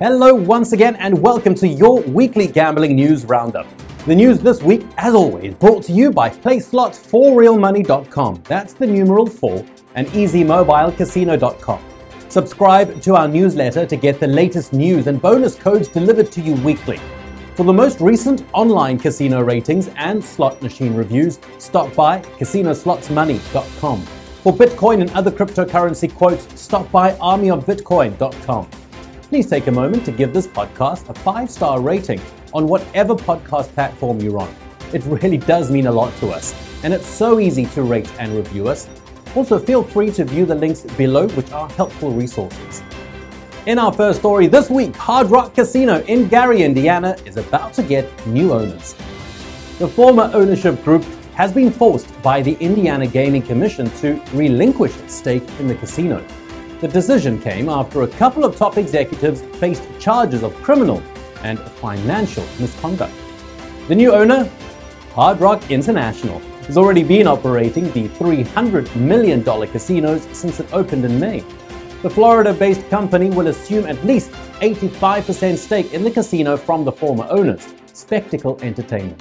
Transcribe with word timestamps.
Hello, 0.00 0.32
once 0.32 0.72
again, 0.72 0.94
and 0.94 1.20
welcome 1.20 1.56
to 1.56 1.66
your 1.66 2.00
weekly 2.02 2.46
gambling 2.46 2.94
news 2.94 3.24
roundup. 3.24 3.66
The 4.06 4.14
news 4.14 4.38
this 4.38 4.62
week, 4.62 4.86
as 4.96 5.12
always, 5.12 5.54
brought 5.54 5.82
to 5.86 5.92
you 5.92 6.12
by 6.12 6.30
PlaySlots4RealMoney.com. 6.30 8.42
That's 8.44 8.74
the 8.74 8.86
numeral 8.86 9.26
4 9.26 9.66
and 9.96 10.06
EasyMobileCasino.com. 10.06 11.80
Subscribe 12.28 13.02
to 13.02 13.16
our 13.16 13.26
newsletter 13.26 13.86
to 13.86 13.96
get 13.96 14.20
the 14.20 14.28
latest 14.28 14.72
news 14.72 15.08
and 15.08 15.20
bonus 15.20 15.56
codes 15.56 15.88
delivered 15.88 16.30
to 16.30 16.40
you 16.40 16.54
weekly. 16.62 17.00
For 17.56 17.64
the 17.64 17.72
most 17.72 18.00
recent 18.00 18.44
online 18.52 19.00
casino 19.00 19.42
ratings 19.42 19.88
and 19.96 20.24
slot 20.24 20.62
machine 20.62 20.94
reviews, 20.94 21.40
stop 21.58 21.92
by 21.96 22.20
CasinoSlotsMoney.com. 22.38 24.02
For 24.02 24.52
Bitcoin 24.52 25.00
and 25.00 25.10
other 25.10 25.32
cryptocurrency 25.32 26.14
quotes, 26.14 26.60
stop 26.60 26.88
by 26.92 27.14
ArmyOfBitcoin.com 27.14 28.68
please 29.28 29.46
take 29.46 29.66
a 29.66 29.70
moment 29.70 30.06
to 30.06 30.12
give 30.12 30.32
this 30.32 30.46
podcast 30.46 31.06
a 31.10 31.14
five 31.14 31.50
star 31.50 31.80
rating 31.80 32.20
on 32.54 32.66
whatever 32.66 33.14
podcast 33.14 33.68
platform 33.74 34.18
you're 34.20 34.38
on. 34.38 34.54
It 34.94 35.04
really 35.04 35.36
does 35.36 35.70
mean 35.70 35.86
a 35.86 35.92
lot 35.92 36.16
to 36.20 36.28
us, 36.28 36.54
and 36.82 36.94
it's 36.94 37.06
so 37.06 37.38
easy 37.38 37.66
to 37.66 37.82
rate 37.82 38.10
and 38.18 38.32
review 38.34 38.68
us. 38.68 38.88
Also, 39.36 39.58
feel 39.58 39.82
free 39.82 40.10
to 40.12 40.24
view 40.24 40.46
the 40.46 40.54
links 40.54 40.80
below, 40.96 41.28
which 41.28 41.52
are 41.52 41.68
helpful 41.70 42.10
resources. 42.10 42.82
In 43.66 43.78
our 43.78 43.92
first 43.92 44.20
story 44.20 44.46
this 44.46 44.70
week, 44.70 44.96
Hard 44.96 45.30
Rock 45.30 45.54
Casino 45.54 46.00
in 46.04 46.26
Gary, 46.28 46.62
Indiana 46.62 47.14
is 47.26 47.36
about 47.36 47.74
to 47.74 47.82
get 47.82 48.26
new 48.26 48.54
owners. 48.54 48.94
The 49.78 49.88
former 49.88 50.30
ownership 50.32 50.82
group 50.82 51.04
has 51.34 51.52
been 51.52 51.70
forced 51.70 52.10
by 52.22 52.40
the 52.40 52.54
Indiana 52.60 53.06
Gaming 53.06 53.42
Commission 53.42 53.90
to 53.98 54.20
relinquish 54.32 54.96
its 54.96 55.14
stake 55.14 55.46
in 55.60 55.68
the 55.68 55.74
casino. 55.74 56.24
The 56.80 56.86
decision 56.86 57.40
came 57.40 57.68
after 57.68 58.02
a 58.02 58.06
couple 58.06 58.44
of 58.44 58.56
top 58.56 58.78
executives 58.78 59.42
faced 59.58 59.82
charges 59.98 60.44
of 60.44 60.54
criminal 60.62 61.02
and 61.42 61.58
financial 61.58 62.44
misconduct. 62.60 63.12
The 63.88 63.96
new 63.96 64.12
owner, 64.12 64.48
Hard 65.12 65.40
Rock 65.40 65.72
International, 65.72 66.38
has 66.66 66.76
already 66.78 67.02
been 67.02 67.26
operating 67.26 67.90
the 67.90 68.08
$300 68.10 68.94
million 68.94 69.42
casinos 69.42 70.28
since 70.30 70.60
it 70.60 70.72
opened 70.72 71.04
in 71.04 71.18
May. 71.18 71.40
The 72.02 72.10
Florida 72.10 72.52
based 72.52 72.88
company 72.90 73.28
will 73.28 73.48
assume 73.48 73.86
at 73.86 74.04
least 74.04 74.30
85% 74.60 75.56
stake 75.56 75.92
in 75.92 76.04
the 76.04 76.12
casino 76.12 76.56
from 76.56 76.84
the 76.84 76.92
former 76.92 77.26
owners, 77.28 77.74
Spectacle 77.92 78.56
Entertainment. 78.62 79.20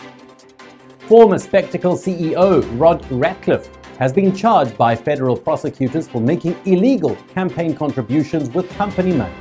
Former 1.08 1.40
Spectacle 1.40 1.96
CEO 1.96 2.64
Rod 2.80 3.02
Ratcliff 3.10 3.68
has 4.00 4.14
been 4.14 4.36
charged 4.36 4.78
by 4.78 4.96
federal 4.96 5.36
prosecutors 5.36 6.08
for 6.08 6.22
making 6.22 6.56
illegal 6.66 7.16
campaign 7.34 7.76
contributions 7.76 8.50
with 8.52 8.70
company 8.72 9.12
money. 9.14 9.34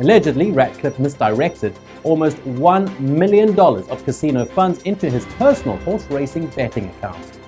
Allegedly, 0.00 0.52
Ratcliff 0.52 0.98
misdirected 0.98 1.76
almost 2.04 2.36
$1 2.38 3.00
million 3.00 3.58
of 3.58 4.04
casino 4.04 4.44
funds 4.44 4.82
into 4.82 5.10
his 5.10 5.24
personal 5.36 5.76
horse 5.78 6.04
racing 6.10 6.46
betting 6.48 6.88
account. 6.90 7.38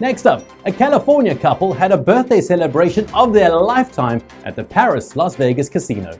Next 0.00 0.26
up, 0.26 0.44
a 0.66 0.72
California 0.72 1.34
couple 1.34 1.72
had 1.72 1.92
a 1.92 1.96
birthday 1.96 2.40
celebration 2.40 3.08
of 3.14 3.32
their 3.32 3.50
lifetime 3.50 4.20
at 4.44 4.56
the 4.56 4.64
Paris 4.64 5.14
Las 5.16 5.36
Vegas 5.36 5.68
casino. 5.68 6.18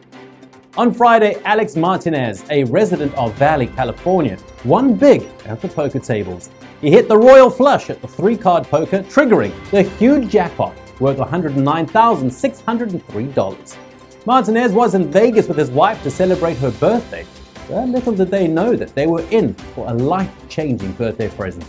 On 0.78 0.90
Friday, 0.90 1.38
Alex 1.44 1.76
Martinez, 1.76 2.44
a 2.48 2.64
resident 2.64 3.14
of 3.16 3.34
Valley, 3.34 3.66
California, 3.66 4.38
won 4.64 4.94
big 4.94 5.28
at 5.44 5.60
the 5.60 5.68
poker 5.68 5.98
tables. 5.98 6.48
He 6.80 6.90
hit 6.90 7.08
the 7.08 7.18
royal 7.18 7.50
flush 7.50 7.90
at 7.90 8.00
the 8.00 8.08
three 8.08 8.38
card 8.38 8.64
poker, 8.64 9.00
triggering 9.00 9.52
the 9.70 9.82
huge 9.82 10.30
jackpot 10.30 10.74
worth 10.98 11.18
$109,603. 11.18 13.76
Martinez 14.24 14.72
was 14.72 14.94
in 14.94 15.12
Vegas 15.12 15.46
with 15.46 15.58
his 15.58 15.70
wife 15.70 16.02
to 16.04 16.10
celebrate 16.10 16.56
her 16.56 16.70
birthday, 16.70 17.26
but 17.68 17.90
little 17.90 18.14
did 18.14 18.30
they 18.30 18.48
know 18.48 18.74
that 18.74 18.94
they 18.94 19.06
were 19.06 19.26
in 19.30 19.52
for 19.74 19.90
a 19.90 19.92
life 19.92 20.32
changing 20.48 20.92
birthday 20.92 21.28
present. 21.28 21.66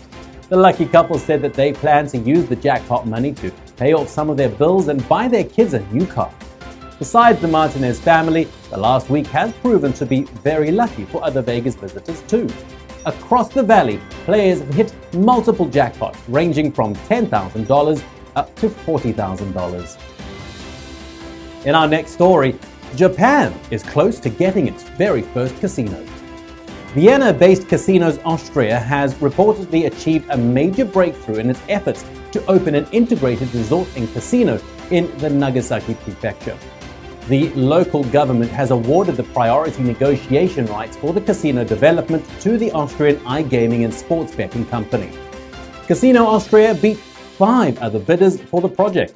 The 0.47 0.55
lucky 0.55 0.85
couple 0.85 1.19
said 1.19 1.41
that 1.41 1.55
they 1.55 1.73
plan 1.73 2.07
to 2.07 2.17
use 2.17 2.47
the 2.47 2.55
jackpot 2.55 3.05
money 3.05 3.33
to 3.33 3.51
pay 3.75 3.91
off 3.91 4.07
some 4.07 4.29
of 4.29 4.37
their 4.37 4.47
bills 4.47 4.87
and 4.87 5.05
buy 5.09 5.27
their 5.27 5.43
kids 5.43 5.73
a 5.73 5.81
new 5.91 6.07
car. 6.07 6.31
Besides 7.03 7.41
the 7.41 7.49
Martinez 7.49 7.99
family, 7.99 8.47
the 8.69 8.77
last 8.77 9.09
week 9.09 9.27
has 9.27 9.51
proven 9.55 9.91
to 9.91 10.05
be 10.05 10.23
very 10.41 10.71
lucky 10.71 11.03
for 11.03 11.21
other 11.21 11.41
Vegas 11.41 11.75
visitors 11.75 12.21
too. 12.29 12.47
Across 13.05 13.49
the 13.49 13.61
valley, 13.61 13.99
players 14.23 14.61
have 14.61 14.73
hit 14.73 14.93
multiple 15.13 15.67
jackpots 15.67 16.17
ranging 16.29 16.71
from 16.71 16.95
$10,000 16.95 18.03
up 18.37 18.55
to 18.55 18.69
$40,000. 18.69 19.97
In 21.65 21.75
our 21.75 21.89
next 21.89 22.11
story, 22.11 22.57
Japan 22.95 23.53
is 23.69 23.83
close 23.83 24.17
to 24.21 24.29
getting 24.29 24.69
its 24.69 24.83
very 24.83 25.23
first 25.23 25.59
casino. 25.59 26.01
Vienna 26.93 27.33
based 27.33 27.67
Casinos 27.67 28.17
Austria 28.23 28.79
has 28.79 29.13
reportedly 29.15 29.87
achieved 29.87 30.29
a 30.29 30.37
major 30.37 30.85
breakthrough 30.85 31.39
in 31.39 31.49
its 31.49 31.59
efforts 31.67 32.05
to 32.31 32.41
open 32.45 32.75
an 32.75 32.87
integrated 32.93 33.53
resort 33.53 33.89
and 33.97 34.09
casino 34.13 34.57
in 34.89 35.11
the 35.17 35.29
Nagasaki 35.29 35.95
prefecture 35.95 36.57
the 37.27 37.49
local 37.51 38.03
government 38.05 38.51
has 38.51 38.71
awarded 38.71 39.15
the 39.15 39.23
priority 39.23 39.81
negotiation 39.81 40.65
rights 40.65 40.97
for 40.97 41.13
the 41.13 41.21
casino 41.21 41.63
development 41.63 42.25
to 42.41 42.57
the 42.57 42.69
Austrian 42.71 43.15
iGaming 43.19 43.85
and 43.85 43.93
sports 43.93 44.35
betting 44.35 44.65
company. 44.65 45.09
Casino 45.87 46.25
Austria 46.25 46.75
beat 46.75 46.97
five 46.97 47.77
other 47.81 47.99
bidders 47.99 48.41
for 48.41 48.59
the 48.59 48.67
project. 48.67 49.13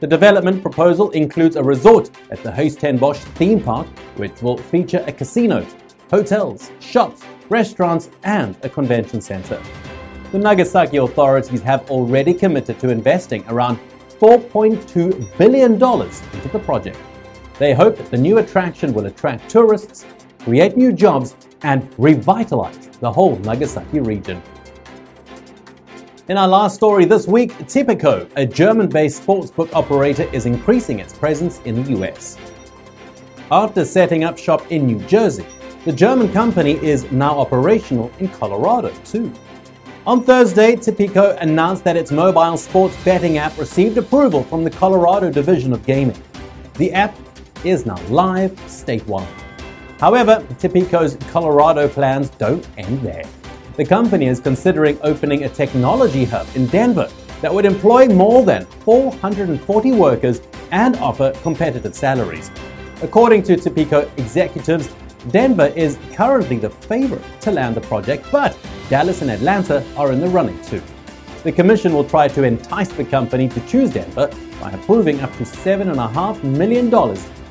The 0.00 0.06
development 0.06 0.60
proposal 0.60 1.10
includes 1.12 1.56
a 1.56 1.62
resort 1.62 2.10
at 2.30 2.42
the 2.42 2.50
Huis 2.50 2.78
Ten 2.78 2.98
Bosch 2.98 3.18
theme 3.36 3.62
park, 3.62 3.86
which 4.16 4.42
will 4.42 4.58
feature 4.58 5.02
a 5.06 5.12
casino, 5.12 5.66
hotels, 6.10 6.70
shops, 6.80 7.22
restaurants, 7.48 8.10
and 8.24 8.54
a 8.62 8.68
convention 8.68 9.22
center. 9.22 9.60
The 10.32 10.38
Nagasaki 10.38 10.98
authorities 10.98 11.62
have 11.62 11.90
already 11.90 12.34
committed 12.34 12.78
to 12.80 12.90
investing 12.90 13.42
around 13.48 13.78
$4.2 14.20 15.38
billion 15.38 15.72
into 15.72 16.48
the 16.52 16.58
project. 16.58 16.98
They 17.58 17.72
hope 17.72 17.96
that 17.96 18.10
the 18.10 18.18
new 18.18 18.38
attraction 18.38 18.92
will 18.92 19.06
attract 19.06 19.48
tourists, 19.48 20.04
create 20.40 20.76
new 20.76 20.92
jobs, 20.92 21.34
and 21.62 21.88
revitalize 21.96 22.88
the 23.00 23.10
whole 23.10 23.36
Nagasaki 23.36 24.00
region. 24.00 24.42
In 26.28 26.36
our 26.36 26.48
last 26.48 26.74
story 26.74 27.06
this 27.06 27.26
week, 27.26 27.56
Tipico, 27.60 28.28
a 28.36 28.44
German 28.44 28.88
based 28.88 29.22
sportsbook 29.22 29.72
operator, 29.72 30.24
is 30.34 30.44
increasing 30.44 30.98
its 30.98 31.14
presence 31.14 31.60
in 31.64 31.82
the 31.82 31.98
US. 31.98 32.36
After 33.50 33.84
setting 33.84 34.24
up 34.24 34.36
shop 34.36 34.70
in 34.70 34.86
New 34.86 34.98
Jersey, 35.06 35.46
the 35.86 35.92
German 35.92 36.30
company 36.32 36.72
is 36.84 37.10
now 37.10 37.38
operational 37.38 38.10
in 38.18 38.28
Colorado 38.28 38.92
too. 39.04 39.32
On 40.06 40.22
Thursday, 40.22 40.76
Tipico 40.76 41.40
announced 41.40 41.84
that 41.84 41.96
its 41.96 42.10
mobile 42.12 42.58
sports 42.58 43.02
betting 43.02 43.38
app 43.38 43.56
received 43.56 43.96
approval 43.96 44.42
from 44.42 44.62
the 44.62 44.70
Colorado 44.70 45.30
Division 45.30 45.72
of 45.72 45.86
Gaming. 45.86 46.20
The 46.74 46.92
app 46.92 47.16
is 47.66 47.84
now 47.84 48.00
live 48.08 48.52
statewide. 48.66 49.26
However, 49.98 50.44
Tipico's 50.58 51.16
Colorado 51.32 51.88
plans 51.88 52.30
don't 52.30 52.66
end 52.78 53.00
there. 53.02 53.24
The 53.76 53.84
company 53.84 54.26
is 54.26 54.40
considering 54.40 54.98
opening 55.02 55.44
a 55.44 55.48
technology 55.48 56.24
hub 56.24 56.46
in 56.54 56.66
Denver 56.66 57.10
that 57.42 57.52
would 57.52 57.64
employ 57.64 58.08
more 58.08 58.44
than 58.44 58.64
440 58.84 59.92
workers 59.92 60.40
and 60.70 60.96
offer 60.96 61.32
competitive 61.42 61.94
salaries. 61.94 62.50
According 63.02 63.42
to 63.44 63.56
Tipico 63.56 64.08
executives, 64.18 64.94
Denver 65.30 65.72
is 65.76 65.98
currently 66.12 66.56
the 66.56 66.70
favorite 66.70 67.24
to 67.40 67.50
land 67.50 67.74
the 67.74 67.80
project, 67.82 68.26
but 68.30 68.56
Dallas 68.88 69.22
and 69.22 69.30
Atlanta 69.30 69.84
are 69.96 70.12
in 70.12 70.20
the 70.20 70.28
running 70.28 70.60
too. 70.62 70.82
The 71.46 71.52
Commission 71.52 71.94
will 71.94 72.02
try 72.02 72.26
to 72.26 72.42
entice 72.42 72.88
the 72.88 73.04
company 73.04 73.48
to 73.50 73.60
choose 73.68 73.92
Denver 73.92 74.28
by 74.60 74.72
approving 74.72 75.20
up 75.20 75.30
to 75.36 75.44
$7.5 75.44 76.42
million 76.42 76.92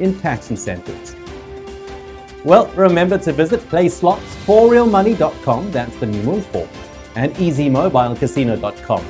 in 0.02 0.20
tax 0.20 0.50
incentives. 0.50 1.16
Well, 2.44 2.68
remember 2.76 3.18
to 3.20 3.32
visit 3.32 3.62
playslots4realmoney.com, 3.70 5.72
that's 5.72 5.96
the 5.96 6.08
numeral 6.08 6.42
4, 6.42 6.68
and 7.16 7.34
easymobilecasino.com. 7.36 9.06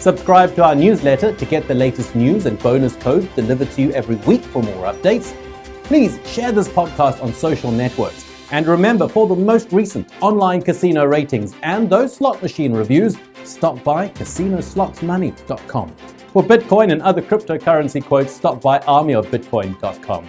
Subscribe 0.00 0.56
to 0.56 0.64
our 0.64 0.74
newsletter 0.74 1.32
to 1.32 1.46
get 1.46 1.68
the 1.68 1.74
latest 1.74 2.16
news 2.16 2.46
and 2.46 2.58
bonus 2.58 2.96
codes 2.96 3.28
delivered 3.36 3.70
to 3.70 3.82
you 3.82 3.92
every 3.92 4.16
week 4.16 4.42
for 4.42 4.64
more 4.64 4.92
updates. 4.92 5.32
Please 5.84 6.18
share 6.26 6.50
this 6.50 6.66
podcast 6.66 7.22
on 7.22 7.32
social 7.32 7.70
networks. 7.70 8.28
And 8.50 8.66
remember, 8.66 9.06
for 9.06 9.28
the 9.28 9.36
most 9.36 9.70
recent 9.70 10.10
online 10.20 10.60
casino 10.60 11.04
ratings 11.04 11.54
and 11.62 11.88
those 11.88 12.16
slot 12.16 12.42
machine 12.42 12.72
reviews, 12.72 13.16
stop 13.46 13.82
by 13.84 14.08
casinoslotsmoney.com. 14.08 15.96
For 16.32 16.42
Bitcoin 16.42 16.92
and 16.92 17.02
other 17.02 17.22
cryptocurrency 17.22 18.04
quotes, 18.04 18.32
stop 18.32 18.60
by 18.60 18.78
armyofbitcoin.com. 18.80 20.26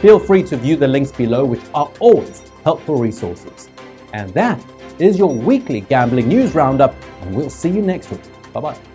Feel 0.00 0.18
free 0.18 0.42
to 0.44 0.56
view 0.56 0.76
the 0.76 0.88
links 0.88 1.12
below, 1.12 1.44
which 1.44 1.62
are 1.74 1.90
always 2.00 2.50
helpful 2.64 2.96
resources. 2.96 3.68
And 4.12 4.32
that 4.34 4.62
is 4.98 5.18
your 5.18 5.34
weekly 5.34 5.80
gambling 5.80 6.28
news 6.28 6.54
roundup, 6.54 6.94
and 7.22 7.34
we'll 7.34 7.50
see 7.50 7.70
you 7.70 7.82
next 7.82 8.10
week. 8.10 8.22
Bye 8.52 8.60
bye. 8.60 8.91